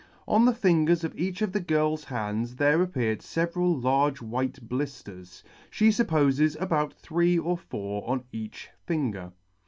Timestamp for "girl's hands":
1.59-2.55